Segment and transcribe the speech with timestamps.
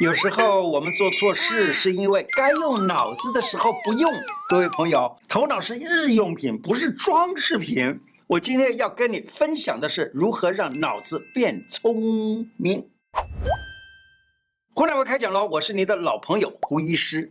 [0.00, 4.10] 有时候我们做错事，是因为该用脑子的时候不用。
[4.48, 8.00] 各位朋友，头脑是日用品，不是装饰品。
[8.26, 12.88] 我今天要跟你分享的是如何让脑子变聪明。
[14.74, 17.30] 胡乃文开讲喽，我是你的老朋友胡医师。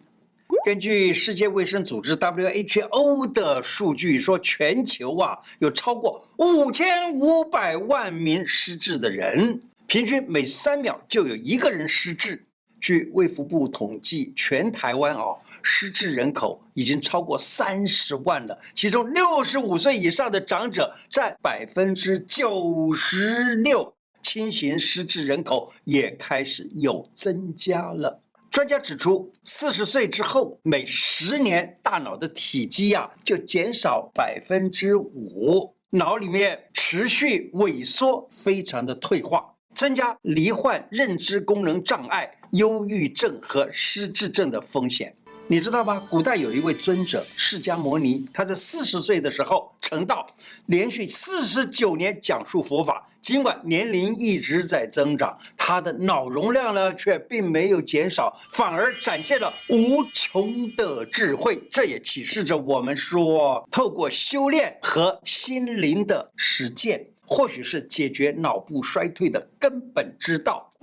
[0.63, 12.45] 根据世界卫生组织 WHO 的数据说，全球啊有超过五千五百万名失智的人，平均每三秒就有一个人失智。
[12.79, 28.21] 据卫福部统计，全台湾哦，失智人口已经超过三十万了，其中六十五岁以上的长者占百分之九十六，轻型失智人口也开始有增加了。
[28.51, 39.53] 专家指出，四十岁之后，每十年大脑的体积呀就减少百分之五，脑里面持续萎缩，非常的退化。
[39.79, 45.15] 增加罹患认知功能障碍、忧郁症和失智症的风险，
[45.47, 46.05] 你知道吗？
[46.09, 50.27] 古代有一位尊者释迦牟尼，他在四十岁的时候成道，
[50.65, 53.07] 连续四十九年讲述佛法。
[53.21, 61.57] 尽管年龄一直在增长，他的脑容量呢却并没有减少，反而展现了无穷的智慧。
[61.71, 67.05] 这也启示着我们说，透过修炼和心灵的实践。
[67.29, 70.73] 或许是解决脑部衰退的根本之道。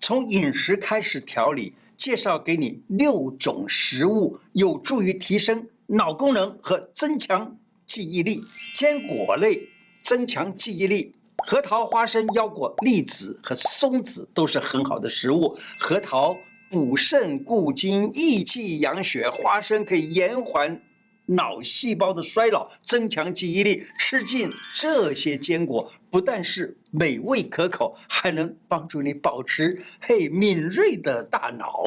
[0.00, 7.56] 从饮食开始调理，介绍给你六种食物，有助于提升脑功能和增强
[7.86, 8.40] 记忆力。
[8.74, 9.68] 坚果类
[10.02, 11.14] 增强记忆力，
[11.46, 15.56] 核桃、花生、腰果、栗子和松子都是很好的食物。
[15.78, 16.36] 核桃
[16.68, 20.82] 补肾固精、益气养血，花生可以延缓。
[21.30, 23.84] 脑细胞的衰老，增强记忆力。
[23.98, 31.84] 吃进这些坚果，不但是美味可口，还能帮助你保持嘿敏锐的大脑。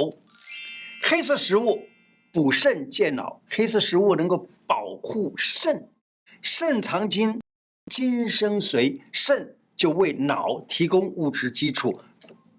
[1.04, 1.84] 黑色食物
[2.32, 5.90] 补肾健脑，黑色食物能够保护肾。
[6.42, 7.40] 肾藏精，
[7.92, 12.00] 精生髓，肾就为脑提供物质基础。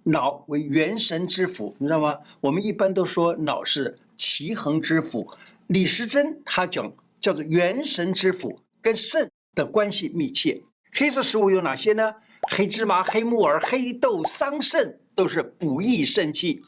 [0.07, 2.19] 脑为元神之府，你知道吗？
[2.43, 5.27] 我们一般都说脑是奇恒之府。
[5.69, 10.63] 李时珍他讲叫做元神之府，跟肾的关系密切。
[10.93, 12.15] 黑色食物有哪些呢？
[12.51, 16.61] 黑芝麻、黑木耳、黑豆、桑葚都是补益肾气。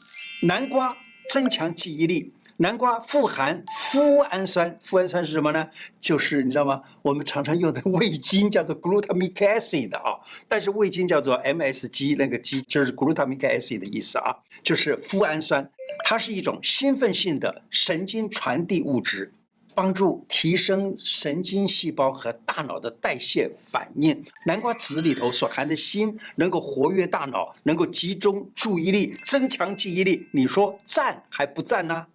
[0.43, 0.95] 南瓜
[1.29, 5.69] 增强记忆力，南瓜富含麸胺酸，麸胺酸是什么呢？
[5.99, 6.81] 就是你知道吗？
[7.03, 15.69] 我们常常用的味精叫做 glutamic acid 啊，但是味精叫做 MSG，那个 G 就是 glutamic acid 的意思啊，就是麸胺酸。
[16.03, 19.31] 它是一种兴奋性的神经传递物质，
[19.75, 24.25] 帮助提升神经细胞和大脑的代谢反应。
[24.47, 30.27] 南瓜籽里头所含的锌能够活跃大脑，能够集中注意力，增强记忆力。
[30.31, 32.07] 你说赞还不赞呢？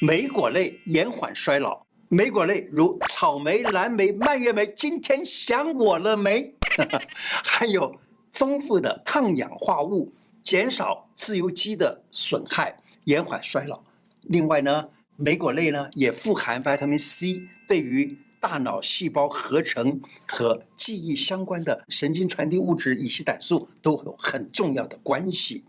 [0.00, 4.66] 莓果类延缓衰老，莓果类如草莓、蓝莓、蔓越莓。
[4.74, 6.52] 今天想我了没？
[7.44, 7.94] 还有
[8.32, 10.12] 丰富的抗氧化物，
[10.42, 12.76] 减少自由基的损害。
[13.04, 13.82] 延缓衰老，
[14.22, 25.64] 另外呢，莓果类呢也富含维他命 C，对于大脑细胞合成和记忆相关的神经传递物质乙烯胆素都有很重要的关系。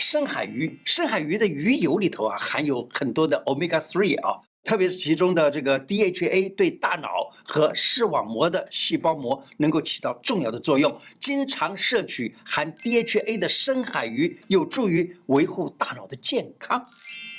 [0.00, 4.40] 深海鱼，深海鱼的鱼油里头啊含有很多的 Omega 3啊。
[4.62, 7.08] 特别是其中的这个 DHA 对大脑
[7.44, 10.94] 和视网膜的细胞膜能够起到重要的作用。
[11.18, 16.84] 经常摄取含 DHA 的深海鱼，有助于维护大脑的健康。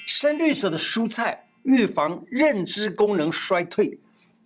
[0.08, 4.00] 深绿色的蔬菜预防认知功能衰退，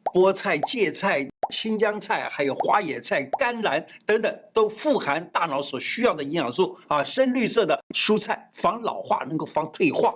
[0.03, 7.03] 菠菜、芥菜、青江菜，还有花野菜、甘蓝等等，都富含大脑所需要的营养素啊。
[7.03, 10.13] 深绿色的蔬菜防老化，能够防退化。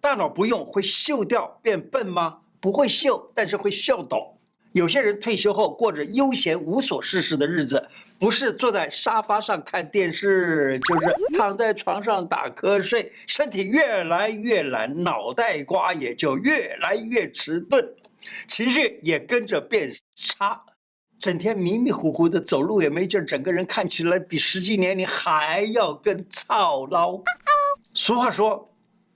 [0.00, 2.42] 大脑不用会锈掉变笨吗？
[2.60, 4.36] 不会锈，但是会锈倒。
[4.72, 7.86] 有些人退休后过着悠闲无所事事的日子，
[8.18, 17.86] 不是坐在沙发上看电视，就是躺在床上打瞌睡，身体越来越懒，脑袋瓜也就越来越迟钝，
[18.46, 20.62] 情绪也跟着变差，
[21.18, 27.20] 整天迷迷糊糊的，走路也没劲，整个人看起来比实际年龄还要更操劳。
[27.92, 28.68] 俗话说。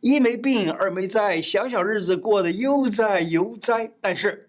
[0.03, 3.91] 一没病，二没灾，小小日子过得悠哉悠哉。
[4.00, 4.45] 但是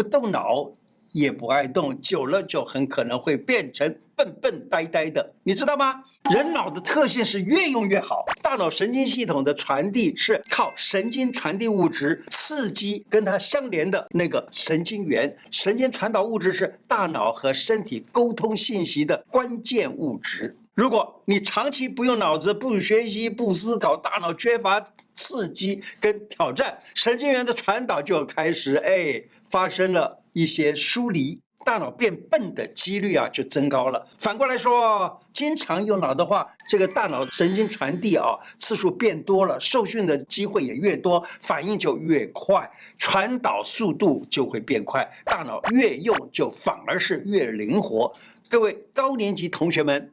[0.00, 0.66] 不动脑，
[1.12, 6.02] 也不爱动，久了就很可能会变成笨笨呆呆的，你知道吗？
[6.32, 20.56] 人脑的特性是越用越好，大脑神经系统的传递是靠神经传递物质刺激跟它相连的那个神经元，神经传导物质是大脑和身体沟通信息的关键物质。
[20.80, 24.82] 如果你长期不用脑子、不学习、不思考，大脑缺乏
[25.12, 34.02] 刺激跟挑战，神经元的传导就开始哎发生了一些疏离，大脑变笨的几率啊就增高了。
[34.18, 42.66] 反过来说，经常用脑的话，这个大脑神经传递啊次数变多了，受训的机会也越多，反应就越快，
[42.96, 48.10] 传导速度就会变快，大脑越用就反而是越灵活。
[48.48, 50.10] 各位高年级同学们。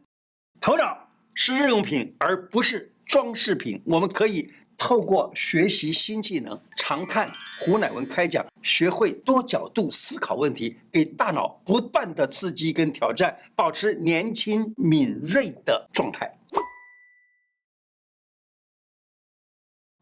[0.59, 3.81] 头脑是日用品，而不是装饰品。
[3.86, 7.31] 我们可以透过学习新技能，常看
[7.62, 16.38] 胡乃文开讲，学会多角度思考问题，给大脑不断的刺激跟挑战，保持年轻敏锐的状态。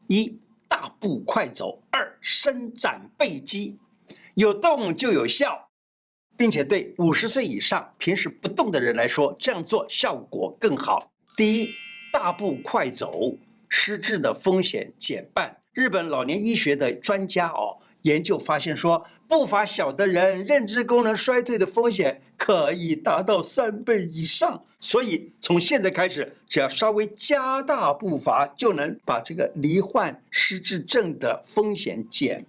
[0.08, 0.38] 一
[0.68, 3.76] 大步快走，二伸展背肌，
[4.34, 5.65] 有动就有效。
[6.36, 11.10] 并且对五十岁以上平时不动的人来说，这样做效果更好。
[11.36, 11.70] 第一，
[12.12, 13.36] 大步快走，
[13.68, 15.56] 失智的风险减半。
[15.72, 24.64] 日本老年医学的专家哦，研究发现说，步伐小的人认知功能衰退的风险可以达到三倍以上。
[24.80, 32.46] 所以从现在开始，只要稍微加大步伐，就能把这个罹患失智症的风险减。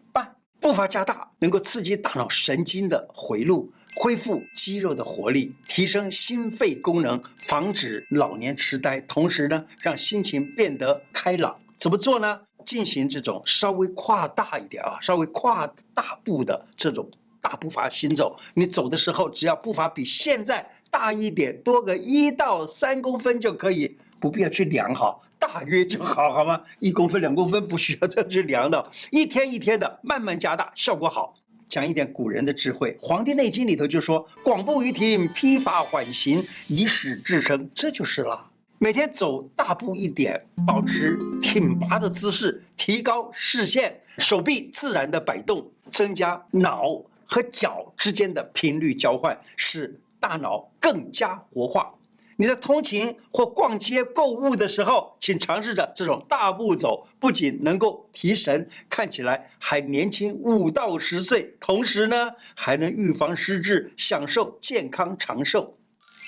[0.67, 11.57] 步伐加大，能够刺激大脑神经的回路，恢复肌肉的活力，提升心肺功能，防止老年痴呆，同时呢，让心情变得开朗。
[11.77, 12.41] 怎么做呢？
[12.65, 17.09] 进行这种稍微跨大一点啊，稍微跨大步的这种
[17.39, 18.35] 大步伐行走。
[18.53, 25.17] 你走的时候，只要步伐比现在大一点，多个一到三公分就可以，不必要去量哈。
[25.39, 26.61] 大约就好，好吗？
[26.79, 31.35] 一公分、两公分不需要再去量的，一天一天的慢慢加大，效果好。
[31.67, 38.49] 讲一点古人的智慧，《黄帝内经》里头就说：“广步于庭，披发缓行，以使至生。”这就是了。
[38.79, 51.93] 每天走大步一点，保持挺拔的姿势，提高视线，手臂自然的摆动，增加脑和脚之间的频率交换，使大脑更加活化。
[52.39, 65.75] 你在通勤或逛街购物的时候，请尝试着这种大步走，不仅能够提神，看起来还年轻五到十岁，同时呢，还能预防失智，享受健康长寿。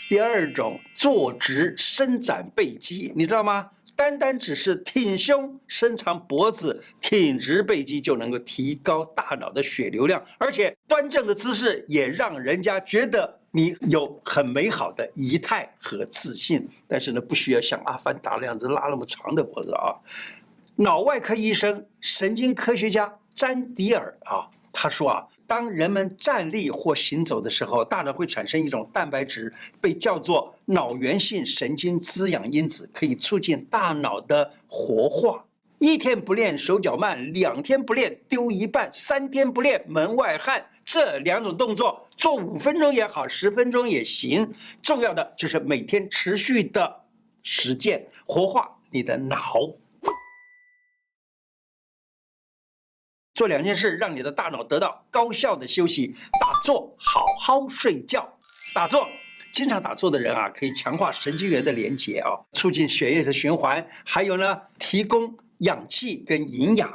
[0.10, 3.70] 第二种，坐直伸展背肌，你知道吗？
[3.96, 13.39] 单单只是挺胸、伸长脖子、挺直背肌，就能够提高大脑的血流量，而且端正的姿势也让人家觉得。
[13.52, 19.96] 你有很美好的仪态和自信，但是呢，不需要像阿凡达那样子拉那么长的脖子啊。
[20.76, 35.44] 脑外科医生、神经科学家詹迪尔啊，他说啊，当人们站立或行走的时候，大脑会产生一种蛋白质，被叫做脑源性神经滋养因子，可以促进大脑的活化。
[35.80, 40.66] 一天不练手脚慢，两天不练丢一半，三天不练门外汉。
[40.84, 44.52] 这两种动作做五分钟也好，十分钟也行。
[44.82, 47.06] 重要的就是每天持续的
[47.44, 49.54] 实践，活化你的脑。
[53.34, 56.14] 做两件事，让你的大脑得到高效的休息。
[56.42, 58.38] 打坐，好好睡觉。
[58.76, 59.08] 打坐，
[59.54, 65.38] 经常打坐的人啊，可以强化神经元的连接啊，促进血液的循环，还有呢，提供。
[65.60, 66.92] 氧气跟营养，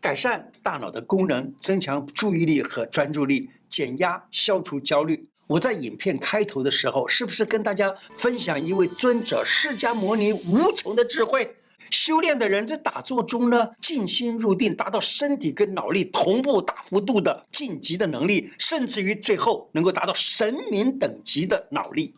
[0.00, 5.28] 改善大脑的功能，增强注意力和专注力，减压，消除焦虑。
[5.48, 11.56] 我在影片开头的时候，是不是跟大家分享一位尊者释迦牟尼无穷的智慧？
[11.88, 22.12] 修炼的人在打坐中呢，静心入定，达到身体跟脑力同步大幅度的晋级的能力，甚至于最后能够达到神明等级的脑力。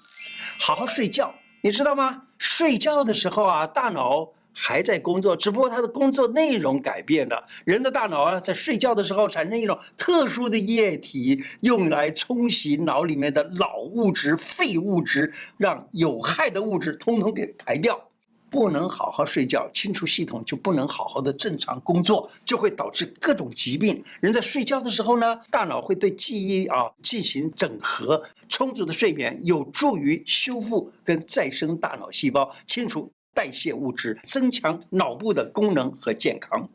[0.59, 2.23] 好好睡觉，你知道吗？
[2.38, 4.33] 睡觉的时候啊，大脑。
[4.61, 7.47] 还在工作，只不过他的工作内容改变了。
[7.65, 18.05] 人的大脑啊，在睡觉的时候产生一种特殊的液体，用来冲洗脑里面的老物质、废物质，让有害的物质通通给排掉。
[18.50, 24.03] 不能好好睡觉，清除系统就不能好好的正常工作，就会导致各种疾病。
[24.21, 28.23] 人在睡觉的时候呢，大脑会对记忆啊进行整合。
[28.49, 33.12] 充足的睡眠有助于修复跟再生大脑细胞，清除。
[33.38, 36.68] 代谢物质，增强脑部的功能和健康。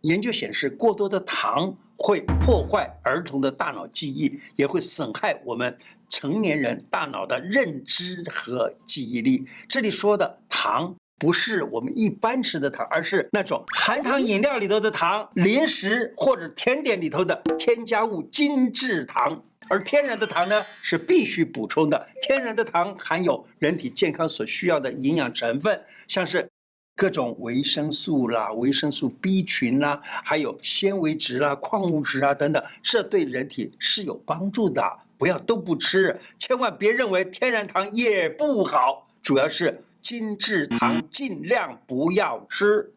[0.00, 5.76] 研究显示，过多的糖会破坏儿童的大脑记忆，也会损害我们
[6.08, 9.44] 成年人大脑的认知和记忆力。
[9.68, 19.44] 这里说的糖不是我们一般吃的糖，而是那种含糖饮料里头的糖、零食或者甜点里头的添加物精制糖。
[19.68, 22.06] 而天然的糖呢，是必须补充的。
[22.22, 26.48] 天然的糖含有人体健康所需要的营养成分，像是
[26.96, 34.82] 各种维生素啦、维生素 B 群啦，还有纤维质啦、矿物质啊等等，这对人体是有帮助的。
[35.16, 39.08] 不要都不吃，千万别认为天然糖也不好。
[39.22, 42.92] 主要是精制糖尽量不要吃。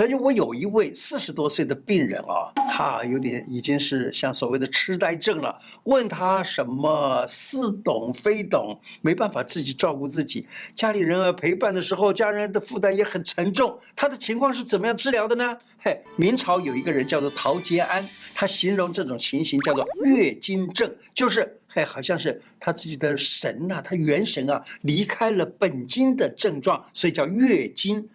[0.00, 5.58] 曾经我有一位四十多岁的病人啊，他有点已经是像所谓的痴呆症了。
[5.84, 13.78] 问他什么似懂非懂，没办法自己照顾自己，家里人陪伴的时候，家人的负担也很沉重。
[13.94, 15.58] 他的情况是怎么样治疗的呢？
[15.76, 18.02] 嘿，明朝有一个人叫做陶杰安，
[18.34, 28.08] 他形容这种情形叫做月经症，就是嘿，好像是他自己的神呐、他元神啊离开了本经的症状，所以叫月经。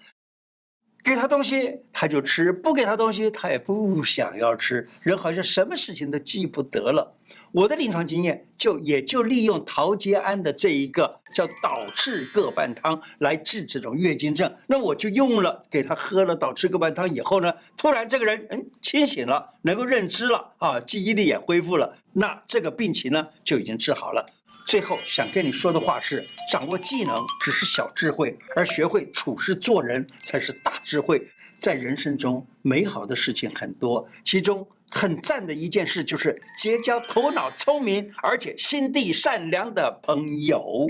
[1.05, 7.15] 给他东西他就吃，不给他东西他也不想要吃，人好像什么事情都记不得了。
[7.51, 14.51] 我的临床经验就也就利用陶杰安的这一个叫导赤各半汤来治这种月经症。
[14.65, 21.95] 那我就用了，给他喝了导赤各半汤以后呢，突然这个人嗯清醒了，能够认知了啊，记忆力也恢复了。
[22.13, 24.25] 那这个病情呢就已经治好了。
[24.67, 31.21] 最后想跟你说的话是：掌握技能只是小智慧，而学会处事做人才是大智慧。
[31.57, 40.87] 在人生中，美好的事情很多，其中很赞的一件事就是结交头脑聪明而且心地善良的朋友。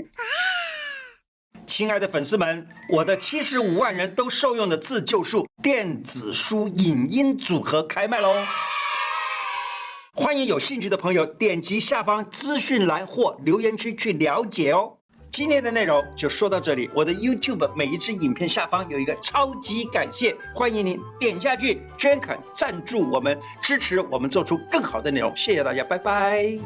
[1.66, 8.34] 亲爱的粉丝们，我的七十五万人都受用的自救术电子书影音组合开卖喽！
[10.18, 14.90] 欢迎有兴趣的朋友点击下方资讯栏或留言区去了解哦。
[15.30, 16.88] 今天的内容就说到这里。
[16.94, 25.30] 我的 YouTube 每一支影片下方有一个超级感谢，欢迎您点下去捐款赞助我们，支持我们做出更好的内容。
[25.36, 26.58] 谢谢大家，拜拜。